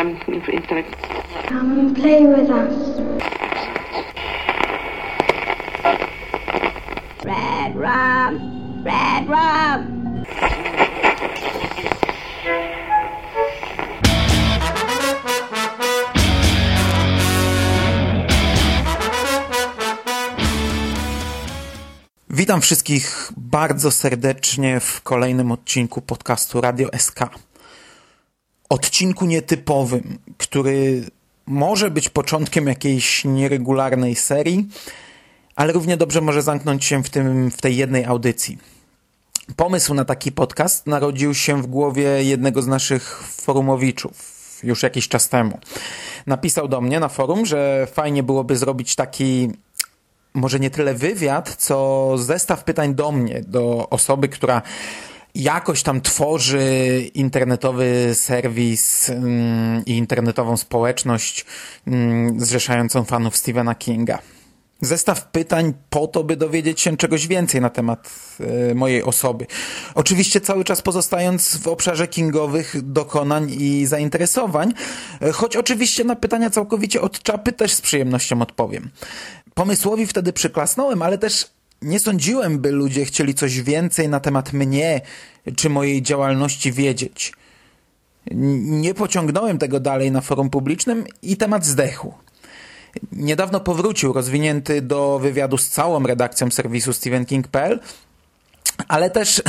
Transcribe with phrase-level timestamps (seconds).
[0.00, 0.16] um,
[0.52, 0.94] intellect.
[1.48, 2.74] Come and play with us.
[7.24, 10.00] Red rum, red rum.
[22.30, 27.49] Witam wszystkich bardzo serdecznie w kolejnym odcinku podcastu Radio SK.
[28.70, 31.04] Odcinku nietypowym, który
[31.46, 34.68] może być początkiem jakiejś nieregularnej serii,
[35.56, 38.58] ale równie dobrze może zamknąć się w, tym, w tej jednej audycji.
[39.56, 45.28] Pomysł na taki podcast narodził się w głowie jednego z naszych forumowiczów już jakiś czas
[45.28, 45.58] temu.
[46.26, 49.50] Napisał do mnie na forum, że fajnie byłoby zrobić taki
[50.34, 54.62] może nie tyle wywiad, co zestaw pytań do mnie, do osoby, która
[55.34, 56.64] jakoś tam tworzy
[57.14, 61.46] internetowy serwis mm, i internetową społeczność
[61.86, 64.18] mm, zrzeszającą fanów Stephena Kinga.
[64.82, 68.10] Zestaw pytań po to, by dowiedzieć się czegoś więcej na temat
[68.70, 69.46] y, mojej osoby.
[69.94, 74.74] Oczywiście cały czas pozostając w obszarze kingowych dokonań i zainteresowań,
[75.32, 78.90] choć oczywiście na pytania całkowicie od czapy też z przyjemnością odpowiem.
[79.54, 81.50] Pomysłowi wtedy przyklasnąłem, ale też
[81.82, 85.00] nie sądziłem, by ludzie chcieli coś więcej na temat mnie
[85.56, 87.32] czy mojej działalności wiedzieć.
[88.30, 92.14] Nie pociągnąłem tego dalej na forum publicznym i temat zdechł.
[93.12, 97.80] Niedawno powrócił rozwinięty do wywiadu z całą redakcją serwisu StephenKing.pl,
[98.88, 99.42] ale też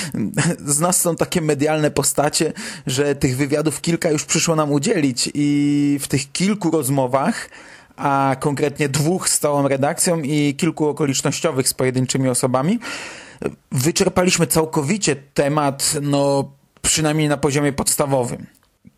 [0.66, 2.52] z nas są takie medialne postacie,
[2.86, 7.48] że tych wywiadów kilka już przyszło nam udzielić i w tych kilku rozmowach
[7.96, 12.78] a konkretnie dwóch z całą redakcją i kilku okolicznościowych z pojedynczymi osobami,
[13.72, 16.50] wyczerpaliśmy całkowicie temat, no
[16.82, 18.46] przynajmniej na poziomie podstawowym.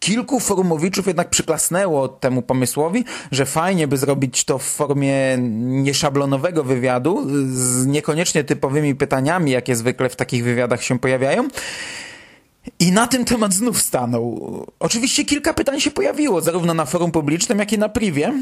[0.01, 7.27] Kilku forumowiczów jednak przyklasnęło temu pomysłowi, że fajnie by zrobić to w formie nieszablonowego wywiadu,
[7.47, 11.49] z niekoniecznie typowymi pytaniami, jakie zwykle w takich wywiadach się pojawiają.
[12.79, 14.67] I na ten temat znów stanął.
[14.81, 18.33] Oczywiście kilka pytań się pojawiło, zarówno na forum publicznym, jak i na privie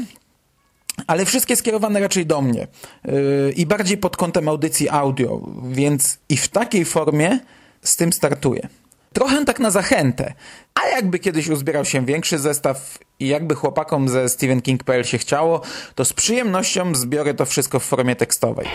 [1.07, 2.67] ale wszystkie skierowane raczej do mnie
[3.05, 7.39] yy, i bardziej pod kątem audycji audio, więc i w takiej formie
[7.81, 8.69] z tym startuję.
[9.13, 10.33] Trochę tak na zachętę,
[10.73, 15.61] a jakby kiedyś uzbierał się większy zestaw i jakby chłopakom ze StephenKing.pl się chciało,
[15.95, 18.67] to z przyjemnością zbiorę to wszystko w formie tekstowej.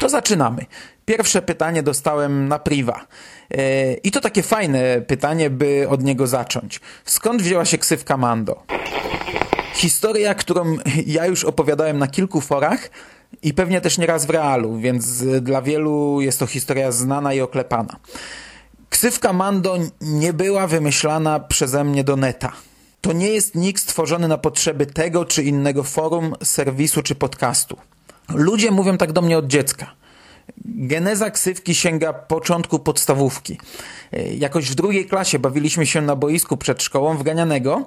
[0.00, 0.66] To zaczynamy.
[1.08, 3.06] Pierwsze pytanie dostałem na priwa.
[3.50, 6.80] E, I to takie fajne pytanie, by od niego zacząć.
[7.04, 8.62] Skąd wzięła się ksywka Mando?
[9.74, 10.76] Historia, którą
[11.06, 12.90] ja już opowiadałem na kilku forach
[13.42, 17.96] i pewnie też nieraz w realu, więc dla wielu jest to historia znana i oklepana.
[18.88, 22.52] Ksywka Mando nie była wymyślana przeze mnie do neta.
[23.00, 27.76] To nie jest nick stworzony na potrzeby tego czy innego forum, serwisu czy podcastu.
[28.34, 29.97] Ludzie mówią tak do mnie od dziecka.
[30.64, 33.58] Geneza ksywki sięga początku podstawówki.
[34.38, 37.86] Jakoś w drugiej klasie bawiliśmy się na boisku przed szkołą wganianego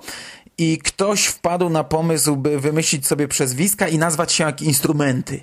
[0.57, 5.39] i ktoś wpadł na pomysł, by wymyślić sobie przezwiska i nazwać się jak instrumenty.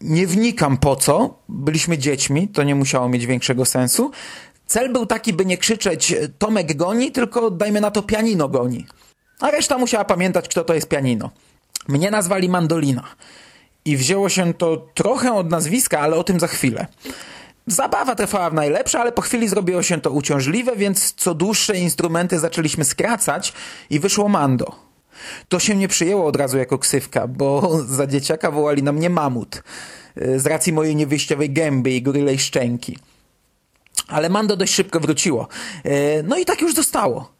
[0.00, 4.10] Nie wnikam po co, byliśmy dziećmi, to nie musiało mieć większego sensu.
[4.66, 8.86] Cel był taki, by nie krzyczeć Tomek goni, tylko dajmy na to pianino goni.
[9.40, 11.30] A reszta musiała pamiętać, kto to jest pianino.
[11.88, 13.04] Mnie nazwali Mandolina.
[13.84, 16.86] I wzięło się to trochę od nazwiska, ale o tym za chwilę.
[17.66, 22.38] Zabawa trwała w najlepsze, ale po chwili zrobiło się to uciążliwe, więc co dłuższe instrumenty
[22.38, 23.52] zaczęliśmy skracać
[23.90, 24.74] i wyszło Mando.
[25.48, 29.62] To się nie przyjęło od razu jako ksywka, bo za dzieciaka wołali na mnie mamut,
[30.22, 32.98] y, z racji mojej niewyjściowej gęby i gorylej szczęki.
[34.08, 35.48] Ale Mando dość szybko wróciło.
[35.86, 37.32] Y, no i tak już zostało.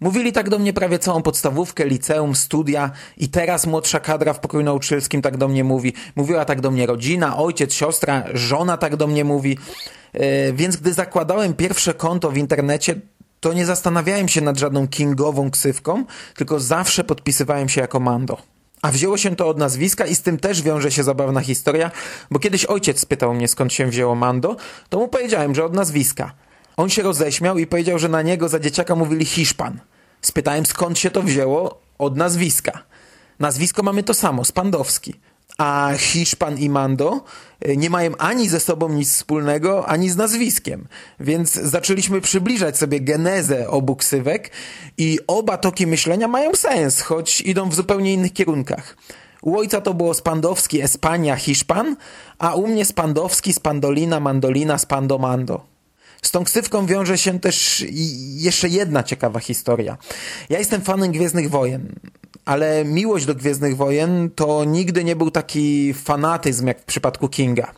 [0.00, 4.64] Mówili tak do mnie prawie całą podstawówkę, liceum, studia i teraz młodsza kadra w pokoju
[4.64, 5.92] nauczycielskim tak do mnie mówi.
[6.16, 9.58] Mówiła tak do mnie rodzina, ojciec, siostra, żona tak do mnie mówi.
[10.14, 10.20] Yy,
[10.52, 13.00] więc gdy zakładałem pierwsze konto w internecie,
[13.40, 16.04] to nie zastanawiałem się nad żadną kingową ksywką,
[16.36, 18.36] tylko zawsze podpisywałem się jako Mando.
[18.82, 21.90] A wzięło się to od nazwiska i z tym też wiąże się zabawna historia,
[22.30, 24.56] bo kiedyś ojciec spytał mnie skąd się wzięło Mando,
[24.88, 26.32] to mu powiedziałem, że od nazwiska.
[26.76, 29.80] On się roześmiał i powiedział, że na niego za dzieciaka mówili Hiszpan.
[30.22, 31.80] Spytałem skąd się to wzięło?
[31.98, 32.82] Od nazwiska.
[33.38, 35.14] Nazwisko mamy to samo, Spandowski.
[35.58, 37.24] A Hiszpan i Mando
[37.60, 40.88] e, nie mają ani ze sobą nic wspólnego, ani z nazwiskiem.
[41.20, 44.50] Więc zaczęliśmy przybliżać sobie genezę obu ksywek
[44.98, 48.96] i oba toki myślenia mają sens, choć idą w zupełnie innych kierunkach.
[49.42, 51.96] U ojca to było Spandowski, Espania, Hiszpan,
[52.38, 55.60] a u mnie Spandowski, Spandolina, Mandolina, Spandomando.
[56.22, 57.84] Z tą ksywką wiąże się też
[58.34, 59.98] jeszcze jedna ciekawa historia.
[60.50, 61.94] Ja jestem fanem Gwiezdnych Wojen,
[62.44, 67.72] ale miłość do Gwiezdnych Wojen to nigdy nie był taki fanatyzm jak w przypadku Kinga.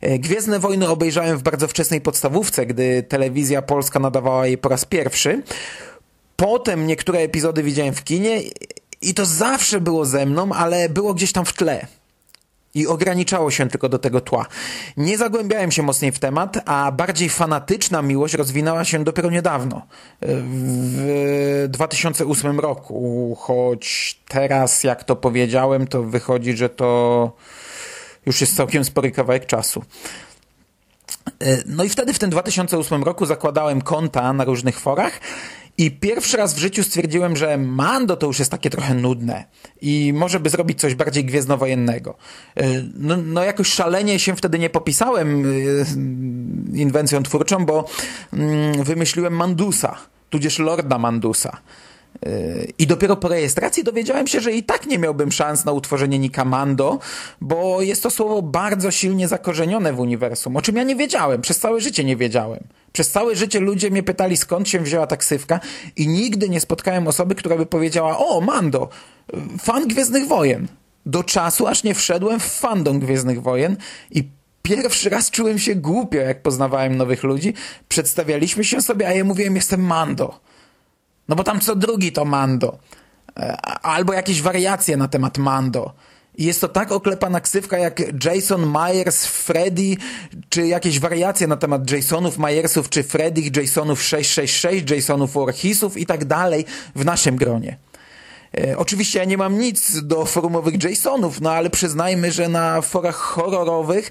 [0.00, 4.84] E, Gwiezdne Wojny obejrzałem w bardzo wczesnej podstawówce, gdy telewizja polska nadawała je po raz
[4.84, 5.42] pierwszy.
[6.36, 8.42] Potem niektóre epizody widziałem w kinie
[9.02, 11.86] i to zawsze było ze mną, ale było gdzieś tam w tle.
[12.74, 14.46] I ograniczało się tylko do tego tła.
[14.96, 19.82] Nie zagłębiałem się mocniej w temat, a bardziej fanatyczna miłość rozwinęła się dopiero niedawno.
[20.22, 27.32] W 2008 roku, choć teraz, jak to powiedziałem, to wychodzi, że to
[28.26, 29.84] już jest całkiem spory kawałek czasu.
[31.40, 35.20] E, no i wtedy w tym 2008 roku zakładałem konta na różnych forach
[35.80, 39.44] i pierwszy raz w życiu stwierdziłem, że Mando to już jest takie trochę nudne
[39.82, 42.16] i może by zrobić coś bardziej gwiezdnowojennego.
[42.56, 47.84] E, no, no jakoś szalenie się wtedy nie popisałem e, inwencją twórczą, bo
[48.32, 49.96] mm, wymyśliłem Mandusa,
[50.30, 51.56] tudzież Lorda Mandusa.
[52.78, 56.44] I dopiero po rejestracji dowiedziałem się, że i tak nie miałbym szans na utworzenie Nika
[56.44, 56.98] Mando,
[57.40, 61.58] bo jest to słowo bardzo silnie zakorzenione w uniwersum, o czym ja nie wiedziałem, przez
[61.58, 62.60] całe życie nie wiedziałem.
[62.92, 65.60] Przez całe życie ludzie mnie pytali, skąd się wzięła taksywka
[65.96, 68.88] i nigdy nie spotkałem osoby, która by powiedziała, o Mando,
[69.60, 70.66] fan Gwiezdnych Wojen.
[71.06, 73.76] Do czasu, aż nie wszedłem w fandom Gwiezdnych Wojen
[74.10, 74.28] i
[74.62, 77.54] pierwszy raz czułem się głupio, jak poznawałem nowych ludzi.
[77.88, 80.40] Przedstawialiśmy się sobie, a ja mówiłem, jestem Mando.
[81.30, 82.78] No bo tam co drugi to Mando.
[83.36, 85.92] E, albo jakieś wariacje na temat Mando.
[86.36, 89.96] I jest to tak oklepana ksywka jak Jason Myers, Freddy,
[90.48, 96.24] czy jakieś wariacje na temat Jasonów Myersów, czy Freddy, Jasonów 666, Jasonów Warhisów i tak
[96.24, 97.76] dalej w naszym gronie.
[98.58, 103.16] E, oczywiście ja nie mam nic do forumowych Jasonów, no ale przyznajmy, że na forach
[103.16, 104.10] horrorowych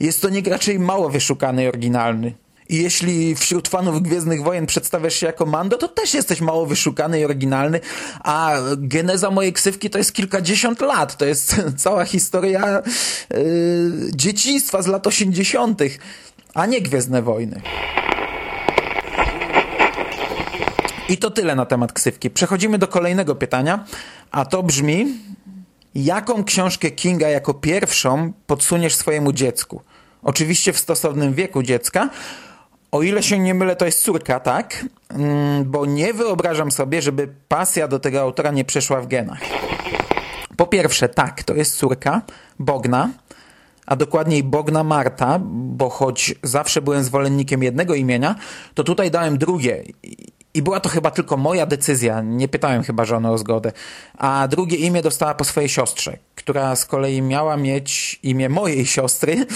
[0.00, 2.45] jest to nick raczej mało wyszukany i oryginalny.
[2.68, 7.20] I jeśli wśród fanów Gwiezdnych Wojen przedstawiasz się jako Mando, to też jesteś mało wyszukany
[7.20, 7.80] i oryginalny,
[8.24, 11.16] a geneza mojej ksywki to jest kilkadziesiąt lat.
[11.16, 12.82] To jest cała historia
[13.30, 13.40] yy,
[14.14, 15.80] dzieciństwa z lat 80.,
[16.54, 17.60] a nie Gwiezdne Wojny.
[21.08, 22.30] I to tyle na temat ksywki.
[22.30, 23.84] Przechodzimy do kolejnego pytania,
[24.30, 25.06] a to brzmi:
[25.94, 29.82] jaką książkę Kinga jako pierwszą podsuniesz swojemu dziecku?
[30.22, 32.10] Oczywiście w stosownym wieku dziecka,
[32.96, 34.86] o ile się nie mylę, to jest córka, tak?
[35.08, 39.40] Mm, bo nie wyobrażam sobie, żeby pasja do tego autora nie przeszła w genach.
[40.56, 42.22] Po pierwsze, tak, to jest córka
[42.58, 43.10] Bogna,
[43.86, 48.34] a dokładniej Bogna Marta, bo choć zawsze byłem zwolennikiem jednego imienia,
[48.74, 49.82] to tutaj dałem drugie.
[50.56, 53.72] I była to chyba tylko moja decyzja, nie pytałem chyba żony o zgodę.
[54.18, 59.46] A drugie imię dostała po swojej siostrze, która z kolei miała mieć imię mojej siostry,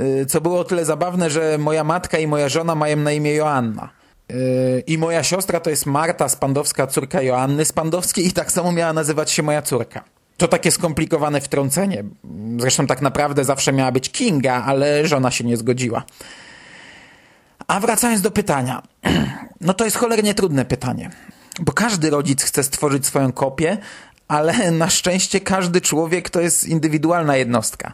[0.00, 3.34] y, co było o tyle zabawne, że moja matka i moja żona mają na imię
[3.34, 3.88] Joanna.
[4.30, 8.92] Y, I moja siostra to jest Marta Spandowska, córka Joanny Spandowskiej i tak samo miała
[8.92, 10.04] nazywać się moja córka.
[10.36, 12.04] To takie skomplikowane wtrącenie.
[12.58, 16.02] Zresztą tak naprawdę zawsze miała być Kinga, ale żona się nie zgodziła.
[17.66, 18.82] A wracając do pytania.
[19.60, 21.10] No to jest cholernie trudne pytanie.
[21.60, 23.78] Bo każdy rodzic chce stworzyć swoją kopię,
[24.28, 27.92] ale na szczęście każdy człowiek to jest indywidualna jednostka.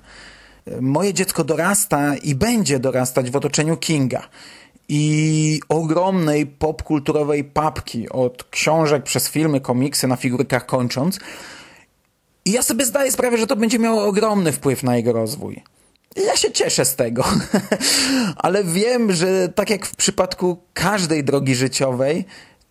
[0.81, 4.29] Moje dziecko dorasta i będzie dorastać w otoczeniu Kinga
[4.89, 11.19] i ogromnej popkulturowej papki od książek przez filmy, komiksy na figurkach kończąc.
[12.45, 15.63] I ja sobie zdaję sprawę, że to będzie miało ogromny wpływ na jego rozwój.
[16.17, 17.25] Ja się cieszę z tego,
[18.37, 22.25] ale wiem, że tak jak w przypadku każdej drogi życiowej,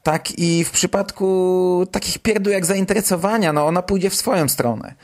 [0.04, 4.96] tak i w przypadku takich pierdół jak zainteresowania, no ona pójdzie w swoją stronę.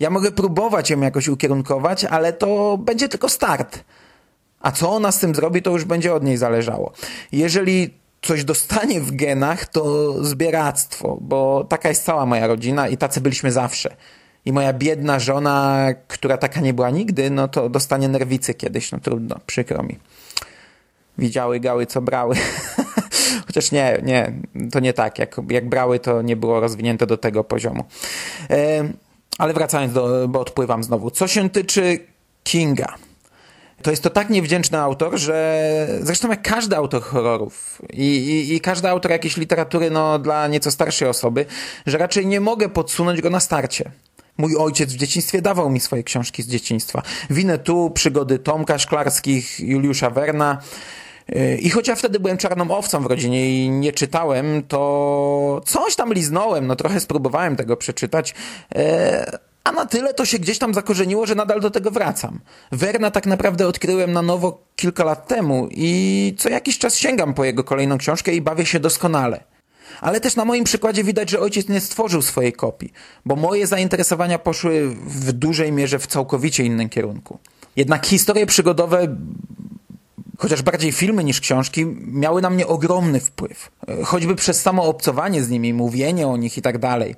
[0.00, 3.84] Ja mogę próbować ją jakoś ukierunkować, ale to będzie tylko start.
[4.60, 6.92] A co ona z tym zrobi, to już będzie od niej zależało.
[7.32, 13.20] Jeżeli coś dostanie w genach, to zbieractwo, bo taka jest cała moja rodzina i tacy
[13.20, 13.96] byliśmy zawsze.
[14.44, 19.00] I moja biedna żona, która taka nie była nigdy, no to dostanie nerwicy kiedyś, no
[19.00, 19.98] trudno, przykro mi.
[21.18, 22.36] Widziały gały, co brały.
[23.46, 24.32] Chociaż nie, nie,
[24.72, 25.18] to nie tak.
[25.18, 27.84] Jak, jak brały, to nie było rozwinięte do tego poziomu.
[29.38, 31.10] Ale wracając do, bo odpływam znowu.
[31.10, 31.98] Co się tyczy
[32.44, 32.94] Kinga,
[33.82, 38.60] to jest to tak niewdzięczny autor, że zresztą jak każdy autor horrorów i, i, i,
[38.60, 41.46] każdy autor jakiejś literatury no, dla nieco starszej osoby,
[41.86, 43.90] że raczej nie mogę podsunąć go na starcie.
[44.38, 47.02] Mój ojciec w dzieciństwie dawał mi swoje książki z dzieciństwa.
[47.30, 50.58] Winę tu, przygody Tomka Szklarskich, Juliusza Werna.
[51.60, 56.12] I choć ja wtedy byłem czarną owcą w rodzinie i nie czytałem, to coś tam
[56.12, 58.34] liznąłem, no trochę spróbowałem tego przeczytać,
[58.74, 62.40] e, A na tyle to się gdzieś tam zakorzeniło, że nadal do tego wracam.
[62.72, 67.44] Werna tak naprawdę odkryłem na nowo kilka lat temu i co jakiś czas sięgam po
[67.44, 69.44] jego kolejną książkę i bawię się doskonale.
[70.00, 72.92] Ale też na moim przykładzie widać, że ojciec nie stworzył swojej kopii,
[73.24, 77.38] bo moje zainteresowania poszły w dużej mierze w całkowicie innym kierunku.
[77.76, 79.16] Jednak historie przygodowe
[80.42, 83.70] chociaż bardziej filmy niż książki, miały na mnie ogromny wpływ.
[83.88, 87.14] E, choćby przez samo obcowanie z nimi, mówienie o nich i tak dalej.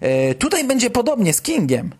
[0.00, 1.90] E, tutaj będzie podobnie z Kingiem.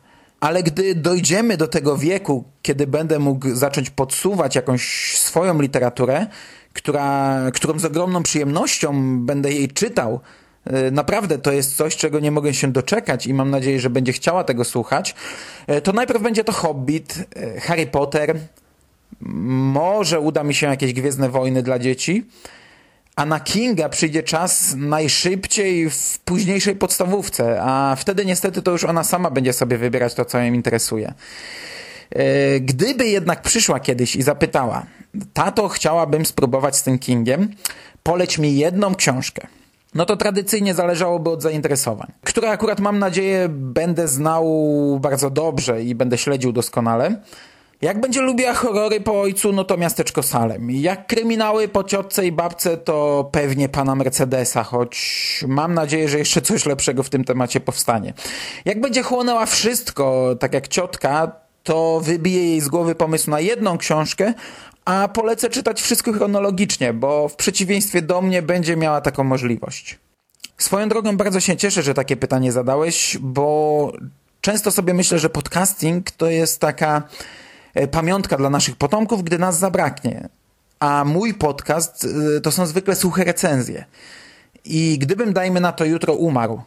[0.43, 6.27] Ale gdy dojdziemy do tego wieku, kiedy będę mógł zacząć podsuwać jakąś swoją literaturę,
[6.73, 10.21] która, którą z ogromną przyjemnością będę jej czytał,
[10.65, 14.13] e, Naprawdę to jest coś, czego nie mogę się doczekać i mam nadzieję, że będzie
[14.13, 15.15] chciała tego słuchać.
[15.83, 17.15] To najpierw będzie to Hobbit,
[17.61, 18.39] Harry Potter,
[19.21, 22.27] może uda mi się jakieś Gwiezdne Wojny dla dzieci,
[23.17, 29.05] a na Kinga przyjdzie czas najszybciej w późniejszej podstawówce, a wtedy niestety to już ona
[29.05, 31.15] sama będzie sobie wybierać to, co ją interesuje.
[32.11, 34.87] E, gdyby jednak przyszła kiedyś i zapytała,
[35.33, 37.49] tato, chciałabym spróbować z tym Kingiem,
[38.03, 39.47] poleć mi jedną książkę.
[39.95, 44.47] No to tradycyjnie zależałoby od zainteresowań, które akurat mam nadzieję będę znał
[45.01, 47.17] bardzo dobrze i będę śledził doskonale.
[47.83, 50.71] Jak będzie lubiła horrory po ojcu, no to miasteczko Salem.
[50.71, 56.43] Jak kryminały po ciotce i babce, to pewnie pana Mercedesa, choć mam nadzieję, że jeszcze
[56.43, 58.15] coś lepszego w tym temacie powstanie.
[58.65, 63.79] Jak będzie chłonęła wszystko, tak jak ciotka, to wybije jej z głowy pomysł na jedną
[63.79, 64.35] książkę,
[64.85, 69.99] a polecę czytać wszystko chronologicznie, bo w przeciwieństwie do mnie będzie miała taką możliwość.
[70.59, 73.93] Swoją drogą bardzo się cieszę, że takie pytanie zadałeś, bo
[74.41, 77.03] często sobie myślę, że podcasting to jest taka
[77.91, 80.29] pamiątka dla naszych potomków, gdy nas zabraknie.
[80.81, 83.85] A mój podcast e, to są zwykle suche recenzje.
[84.65, 86.63] I gdybym, dajmy na to, jutro umarł,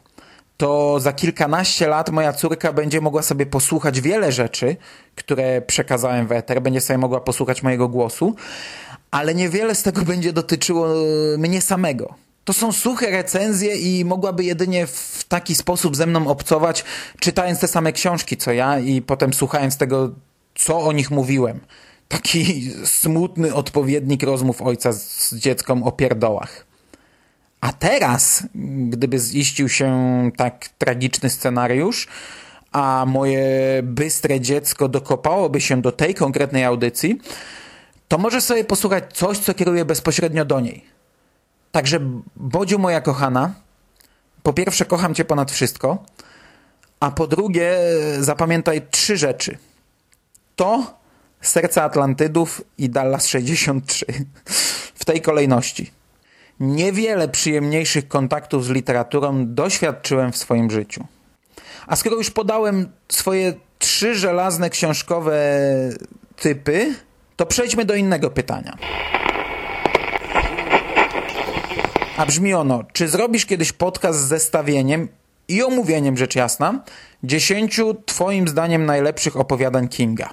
[0.57, 4.77] to za kilkanaście lat moja córka będzie mogła sobie posłuchać wiele rzeczy,
[5.15, 8.35] które przekazałem w eter, będzie sobie mogła posłuchać mojego głosu,
[9.11, 12.15] ale niewiele z tego będzie dotyczyło e, mnie samego.
[12.45, 16.83] To są suche recenzje i mogłaby jedynie w taki sposób ze mną obcować,
[17.19, 20.09] czytając te same książki co ja i potem słuchając tego,
[20.55, 21.59] co o nich mówiłem.
[22.07, 26.65] Taki smutny odpowiednik rozmów ojca z dzieckiem o pierdołach.
[27.61, 28.43] A teraz,
[28.89, 29.91] gdyby ziścił się
[30.37, 32.07] tak tragiczny scenariusz,
[32.71, 33.43] a moje
[33.83, 37.21] bystre dziecko dokopałoby się do tej konkretnej audycji,
[38.07, 40.85] to może sobie posłuchać coś, co kieruje bezpośrednio do niej.
[41.71, 41.99] Także,
[42.35, 43.53] Bodziu moja kochana,
[44.43, 46.03] po pierwsze kocham cię ponad wszystko,
[46.99, 47.77] a po drugie
[48.19, 49.57] zapamiętaj trzy rzeczy–
[50.55, 50.93] to
[51.41, 54.05] Serce Atlantydów i Dallas 63.
[54.95, 55.91] W tej kolejności.
[56.59, 61.05] Niewiele przyjemniejszych kontaktów z literaturą doświadczyłem w swoim życiu.
[61.87, 65.39] A skoro już podałem swoje trzy żelazne książkowe
[66.35, 66.95] typy,
[67.35, 68.77] to przejdźmy do innego pytania.
[72.17, 75.07] A brzmi ono, czy zrobisz kiedyś podcast z zestawieniem
[75.47, 76.83] i omówieniem, rzecz jasna,
[77.23, 80.29] dziesięciu twoim zdaniem najlepszych opowiadań Kinga?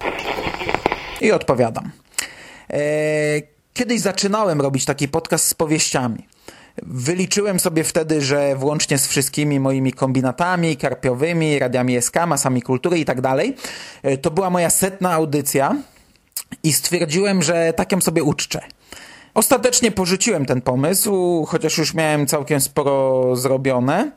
[1.20, 1.90] I odpowiadam.
[2.70, 2.78] E,
[3.74, 6.26] kiedyś zaczynałem robić taki podcast z powieściami.
[6.82, 13.04] Wyliczyłem sobie wtedy, że włącznie z wszystkimi moimi kombinatami karpiowymi, radiami SK, masami kultury i
[13.04, 13.56] tak dalej,
[14.02, 15.76] e, to była moja setna audycja
[16.62, 18.60] i stwierdziłem, że tak ją sobie uczczę.
[19.34, 24.12] Ostatecznie porzuciłem ten pomysł, chociaż już miałem całkiem sporo zrobione.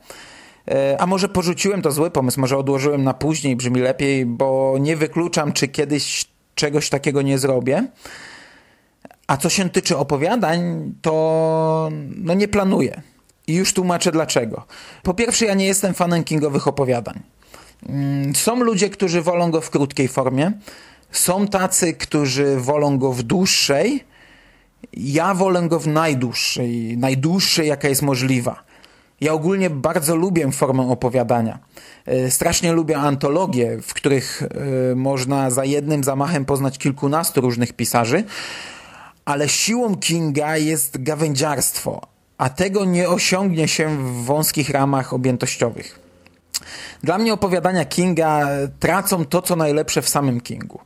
[0.68, 4.96] E, a może porzuciłem to zły pomysł, może odłożyłem na później, brzmi lepiej, bo nie
[4.96, 7.86] wykluczam, czy kiedyś czegoś takiego nie zrobię.
[9.26, 13.02] A co się tyczy opowiadań, to no nie planuję.
[13.46, 14.66] I już tłumaczę dlaczego.
[15.02, 17.20] Po pierwsze, ja nie jestem fanem kingowych opowiadań.
[17.88, 20.52] Mm, są ludzie, którzy wolą go w krótkiej formie.
[21.10, 24.04] Są tacy, którzy wolą go w dłuższej.
[24.92, 28.65] Ja wolę go w najdłuższej, najdłuższej, jaka jest możliwa.
[29.20, 31.58] Ja ogólnie bardzo lubię formę opowiadania.
[32.06, 38.24] E, strasznie lubię antologie, w których e, można za jednym zamachem poznać kilkunastu różnych pisarzy,
[39.24, 42.00] ale siłą Kinga jest gawędziarstwo,
[42.38, 45.98] a tego nie osiągnie się w wąskich ramach objętościowych.
[47.02, 48.48] Dla mnie opowiadania Kinga
[48.80, 50.80] tracą to, co najlepsze w samym Kingu.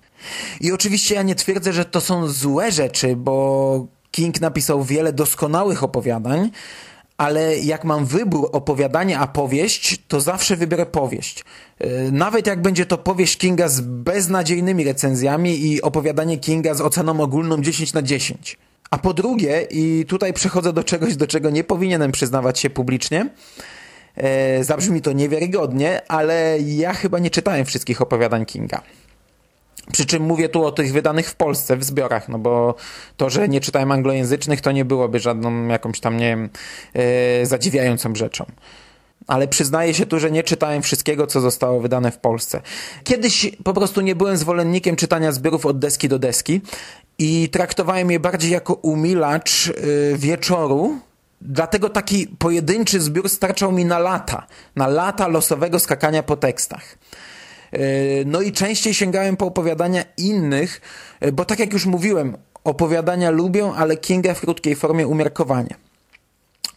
[0.60, 5.82] I oczywiście ja nie twierdzę, że to są złe rzeczy, bo King napisał wiele doskonałych
[5.82, 6.50] opowiadań,
[7.20, 11.44] ale jak mam wybór opowiadanie a powieść, to zawsze wybiorę powieść.
[11.78, 17.20] E, nawet jak będzie to powieść Kinga z beznadziejnymi recenzjami i opowiadanie Kinga z oceną
[17.20, 18.58] ogólną 10 na 10.
[18.90, 23.30] A po drugie, i tutaj przechodzę do czegoś, do czego nie powinienem przyznawać się publicznie,
[24.16, 28.82] E, zabrzmi to niewiarygodnie, ale ja chyba nie czytałem wszystkich opowiadań Kinga.
[29.92, 32.74] Przy czym mówię tu o tych wydanych w Polsce, w zbiorach, no bo
[33.16, 36.48] to, że nie czytałem anglojęzycznych, to nie byłoby żadną jakąś tam, nie wiem,
[36.94, 38.44] e, zadziwiającą rzeczą.
[39.26, 42.60] Ale przyznaję się tu, że nie czytałem wszystkiego, co zostało wydane w Polsce.
[43.04, 46.60] Kiedyś po prostu nie byłem zwolennikiem czytania zbiorów od deski do deski
[47.18, 49.72] i traktowałem je bardziej jako umilacz e,
[50.18, 50.98] wieczoru,
[51.42, 54.46] Dlatego taki pojedynczy zbiór starczał mi na lata,
[54.76, 56.98] na lata losowego skakania po tekstach.
[57.72, 57.78] E,
[58.26, 60.80] no i częściej sięgałem po opowiadania innych,
[61.20, 65.74] e, bo tak jak już mówiłem, opowiadania lubię, ale Kinga w krótkiej formie umiarkowanie.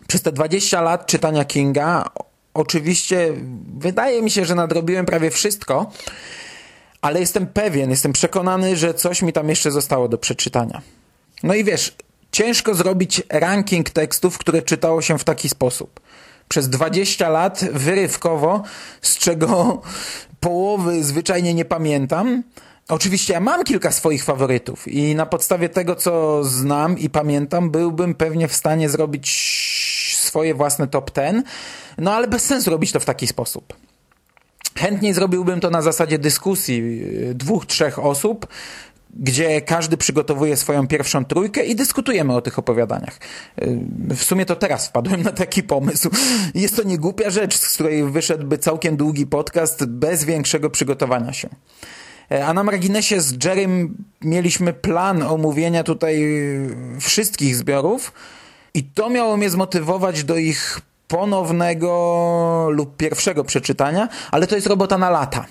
[0.07, 2.09] Przez te 20 lat czytania Kinga
[2.53, 3.33] oczywiście
[3.77, 5.91] wydaje mi się, że nadrobiłem prawie wszystko,
[7.01, 10.81] ale jestem pewien, jestem przekonany, że coś mi tam jeszcze zostało do przeczytania.
[11.43, 11.95] No i wiesz,
[12.31, 15.99] ciężko zrobić ranking tekstów, które czytało się w taki sposób.
[16.53, 18.63] Przez 20 lat wyrywkowo,
[19.01, 19.81] z czego
[20.39, 22.43] połowy zwyczajnie nie pamiętam.
[22.89, 28.15] Oczywiście ja mam kilka swoich faworytów i na podstawie tego, co znam i pamiętam, byłbym
[28.15, 29.29] pewnie w stanie zrobić
[30.19, 31.43] swoje własne top ten,
[31.97, 33.73] no ale bez sensu robić to w taki sposób.
[34.77, 38.47] Chętniej zrobiłbym to na zasadzie dyskusji y, dwóch, trzech osób,
[39.13, 43.19] gdzie każdy przygotowuje swoją pierwszą trójkę i dyskutujemy o tych opowiadaniach.
[43.61, 43.79] Y,
[44.15, 46.09] w sumie to teraz wpadłem na taki pomysł.
[46.55, 51.49] Jest to niegłupia rzecz, z której wyszedłby całkiem długi podcast bez większego przygotowania się.
[52.31, 56.23] E, a na marginesie z Jerrym mieliśmy plan omówienia tutaj
[56.99, 58.13] wszystkich zbiorów
[58.73, 64.97] i to miało mnie zmotywować do ich ponownego lub pierwszego przeczytania, ale to jest robota
[64.97, 65.45] na lata.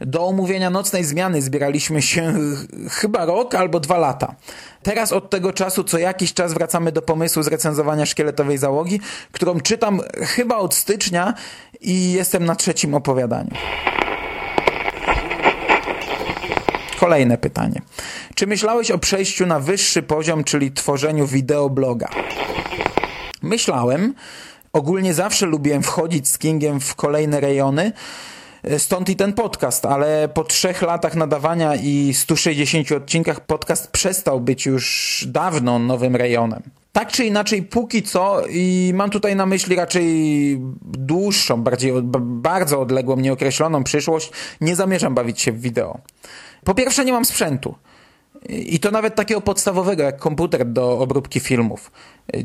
[0.00, 2.34] Do omówienia nocnej zmiany zbieraliśmy się
[2.90, 4.34] chyba rok albo dwa lata.
[4.82, 9.00] Teraz od tego czasu co jakiś czas wracamy do pomysłu zrecenzowania szkieletowej załogi,
[9.32, 11.34] którą czytam chyba od stycznia
[11.80, 13.50] i jestem na trzecim opowiadaniu.
[17.00, 17.82] Kolejne pytanie.
[18.34, 22.08] Czy myślałeś o przejściu na wyższy poziom, czyli tworzeniu wideobloga?
[23.42, 24.14] Myślałem.
[24.72, 27.92] Ogólnie zawsze lubiłem wchodzić z Kingiem w kolejne rejony,
[28.78, 34.66] Stąd i ten podcast, ale po trzech latach nadawania i 160 odcinkach podcast przestał być
[34.66, 36.62] już dawno nowym rejonem.
[36.92, 43.16] Tak czy inaczej, póki co, i mam tutaj na myśli raczej dłuższą, bardziej bardzo odległą,
[43.16, 45.98] nieokreśloną przyszłość, nie zamierzam bawić się w wideo.
[46.64, 47.74] Po pierwsze, nie mam sprzętu.
[48.48, 51.92] I to nawet takiego podstawowego, jak komputer do obróbki filmów.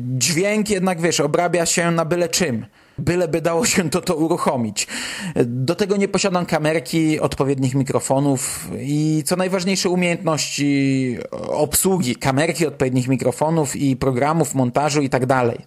[0.00, 2.66] Dźwięk jednak, wiesz, obrabia się na byle czym
[3.00, 4.86] byleby dało się to, to uruchomić.
[5.46, 13.76] Do tego nie posiadam kamerki, odpowiednich mikrofonów i co najważniejsze umiejętności obsługi kamerki, odpowiednich mikrofonów
[13.76, 15.58] i programów, montażu i tak dalej.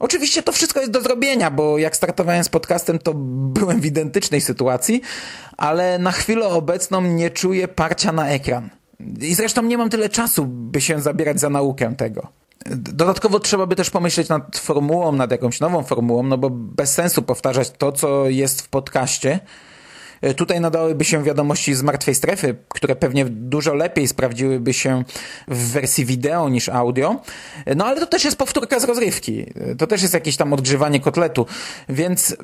[0.00, 4.40] Oczywiście to wszystko jest do zrobienia, bo jak startowałem z podcastem, to byłem w identycznej
[4.40, 5.00] sytuacji,
[5.56, 8.70] ale na chwilę obecną nie czuję parcia na ekran.
[9.20, 12.39] I zresztą nie mam tyle czasu, by się zabierać za naukę tego.
[12.66, 17.22] Dodatkowo trzeba by też pomyśleć nad formułą, nad jakąś nową formułą, no bo bez sensu
[17.22, 19.40] powtarzać to, co jest w podcaście.
[20.20, 25.04] E, tutaj nadałyby się wiadomości z martwej strefy, które pewnie dużo lepiej sprawdziłyby się
[25.48, 27.22] w wersji wideo niż audio.
[27.66, 29.46] E, no ale to też jest powtórka z rozrywki.
[29.54, 31.46] E, to też jest jakieś tam odgrzewanie kotletu.
[31.88, 32.36] Więc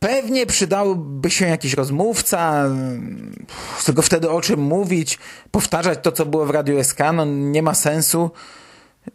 [0.00, 2.64] Pewnie przydałby się jakiś rozmówca,
[3.84, 5.18] tylko wtedy o czym mówić,
[5.50, 8.30] powtarzać to, co było w Radiu SK, no nie ma sensu.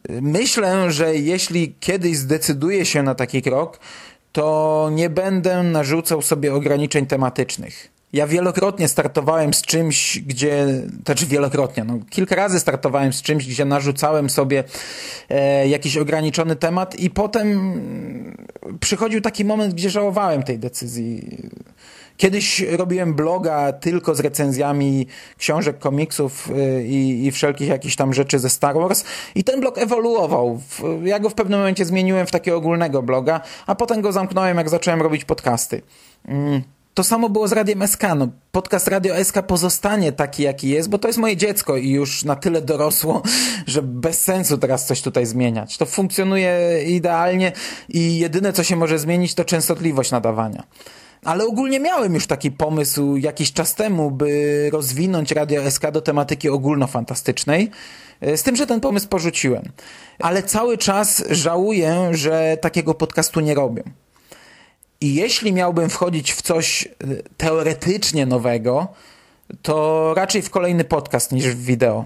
[0.09, 3.79] Myślę, że jeśli kiedyś zdecyduję się na taki krok,
[4.31, 7.93] to nie będę narzucał sobie ograniczeń tematycznych.
[8.13, 10.67] Ja wielokrotnie startowałem z czymś, gdzie,
[11.05, 14.63] znaczy wielokrotnie, no kilka razy startowałem z czymś, gdzie narzucałem sobie
[15.29, 17.73] e, jakiś ograniczony temat i potem
[18.79, 21.37] przychodził taki moment, gdzie żałowałem tej decyzji.
[22.17, 28.39] Kiedyś robiłem bloga tylko z recenzjami książek, komiksów y, i, i wszelkich jakichś tam rzeczy
[28.39, 29.03] ze Star Wars
[29.35, 30.61] i ten blog ewoluował.
[31.03, 34.69] Ja go w pewnym momencie zmieniłem w takiego ogólnego bloga, a potem go zamknąłem, jak
[34.69, 35.81] zacząłem robić podcasty.
[36.27, 36.61] Mm.
[36.93, 38.03] To samo było z Radiem SK.
[38.15, 42.23] No, podcast Radio SK pozostanie taki, jaki jest, bo to jest moje dziecko i już
[42.23, 43.21] na tyle dorosło,
[43.67, 45.77] że bez sensu teraz coś tutaj zmieniać.
[45.77, 47.51] To funkcjonuje idealnie
[47.89, 50.63] i jedyne, co się może zmienić, to częstotliwość nadawania.
[51.23, 56.49] Ale ogólnie miałem już taki pomysł jakiś czas temu, by rozwinąć Radio SK do tematyki
[56.49, 57.71] ogólnofantastycznej.
[58.21, 59.63] E, z tym, że ten pomysł porzuciłem.
[60.19, 63.83] Ale cały czas żałuję, że takiego podcastu nie robię.
[65.01, 66.89] I jeśli miałbym wchodzić w coś e,
[67.37, 68.87] teoretycznie nowego,
[69.61, 72.05] to raczej w kolejny podcast niż w wideo.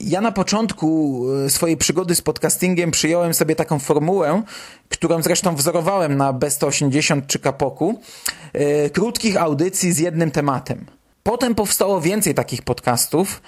[0.00, 4.42] Ja na początku e, swojej przygody z podcastingiem przyjąłem sobie taką formułę,
[4.88, 8.00] którą zresztą wzorowałem na B180 czy Kapoku,
[8.52, 10.86] e, krótkich audycji z jednym tematem.
[11.22, 13.42] Potem powstało więcej takich podcastów,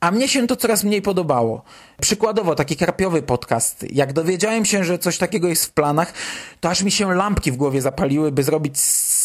[0.00, 1.62] a mnie się to coraz mniej podobało.
[2.00, 3.84] Przykładowo, taki karpiowy podcast.
[3.92, 6.12] Jak dowiedziałem się, że coś takiego jest w planach,
[6.60, 8.80] to aż mi się lampki w głowie zapaliły, by zrobić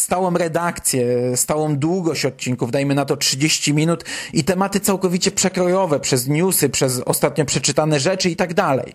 [0.07, 6.27] stałą redakcję, stałą długość odcinków, dajmy na to 30 minut i tematy całkowicie przekrojowe, przez
[6.27, 8.93] newsy, przez ostatnio przeczytane rzeczy i tak dalej.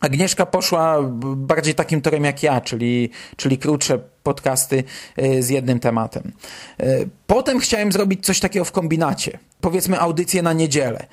[0.00, 1.02] Agnieszka poszła
[1.36, 4.84] bardziej takim torem jak ja, czyli, czyli krótsze podcasty
[5.18, 6.32] y, z jednym tematem.
[6.80, 9.38] Y, potem chciałem zrobić coś takiego w kombinacie.
[9.60, 11.00] Powiedzmy audycję na niedzielę.
[11.00, 11.06] Y,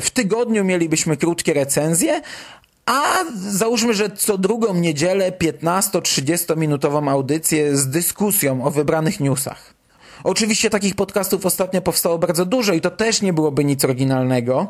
[0.00, 2.20] w tygodniu mielibyśmy krótkie recenzje,
[2.88, 9.74] a załóżmy, że co drugą niedzielę 15-30 minutową audycję z dyskusją o wybranych newsach.
[10.24, 14.66] Oczywiście takich podcastów ostatnio powstało bardzo dużo i to też nie byłoby nic oryginalnego.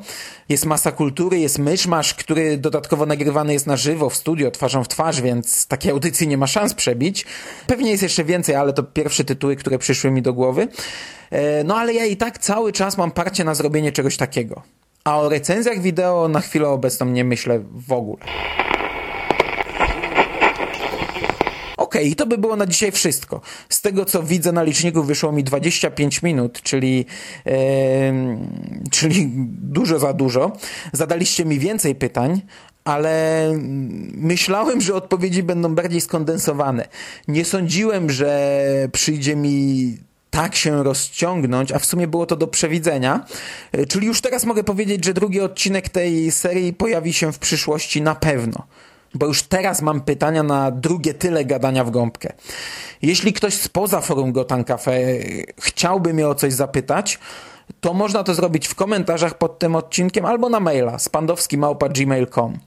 [0.48, 4.88] Jest masa kultury, jest myszmasz, który dodatkowo nagrywany jest na żywo w studio, twarzą w
[4.88, 7.24] twarz, więc takiej audycji nie ma szans przebić.
[7.66, 10.68] Pewnie jest jeszcze więcej, ale to pierwsze tytuły, które przyszły mi do głowy.
[11.30, 14.62] E, no ale ja i tak cały czas mam parcie na zrobienie czegoś takiego.
[15.08, 18.24] A o recenzjach wideo na chwilę obecną nie myślę w ogóle.
[21.76, 23.40] Okej, okay, to by było na dzisiaj wszystko.
[23.68, 27.06] Z tego, co widzę na liczniku, wyszło mi 25 minut, czyli,
[27.44, 27.52] yy,
[28.90, 30.52] czyli dużo za dużo.
[30.92, 32.40] Zadaliście mi więcej pytań,
[32.84, 33.44] ale
[34.14, 36.88] myślałem, że odpowiedzi będą bardziej skondensowane.
[37.28, 38.58] Nie sądziłem, że
[38.92, 43.24] przyjdzie mi tak się rozciągnąć, a w sumie było to do przewidzenia.
[43.88, 48.14] Czyli już teraz mogę powiedzieć, że drugi odcinek tej serii pojawi się w przyszłości na
[48.14, 48.66] pewno
[49.14, 52.32] bo już teraz mam pytania na drugie tyle gadania w gąbkę.
[53.02, 54.92] Jeśli ktoś spoza forum Gotan Cafe
[55.60, 57.18] chciałby mnie o coś zapytać,
[57.80, 62.58] to można to zrobić w komentarzach pod tym odcinkiem albo na maila spandowski.gmail.com.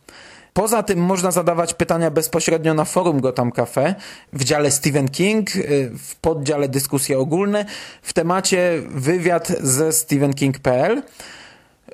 [0.53, 3.95] Poza tym można zadawać pytania bezpośrednio na forum Gotham Cafe
[4.33, 7.65] w dziale Stephen King, y, w poddziale dyskusje ogólne,
[8.01, 11.03] w temacie wywiad ze stephenking.pl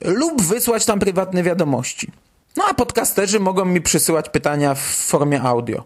[0.01, 2.11] lub wysłać tam prywatne wiadomości.
[2.57, 5.83] No a podcasterzy mogą mi przysyłać pytania w formie audio.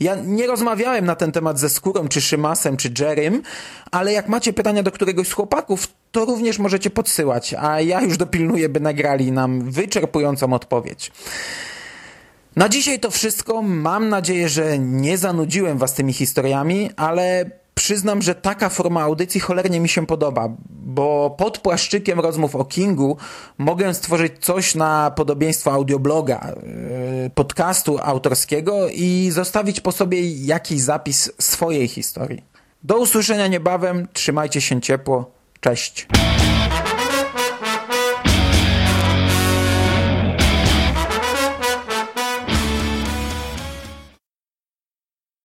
[0.00, 3.42] Ja nie rozmawiałem na ten temat ze Skórą, czy Szymasem, czy Jerrym,
[3.90, 8.16] ale jak macie pytania do któregoś z chłopaków, to również możecie podsyłać, a ja już
[8.16, 11.12] dopilnuję, by nagrali nam wyczerpującą odpowiedź.
[12.56, 13.62] Na dzisiaj to wszystko.
[13.62, 19.80] Mam nadzieję, że nie zanudziłem Was tymi historiami, ale przyznam, że taka forma audycji cholernie
[19.80, 23.16] mi się podoba, bo pod płaszczykiem rozmów o Kingu
[23.58, 26.52] mogę stworzyć coś na podobieństwo audiobloga,
[27.22, 32.44] yy, podcastu autorskiego i zostawić po sobie jakiś zapis swojej historii.
[32.82, 36.06] Do usłyszenia niebawem, trzymajcie się ciepło, cześć.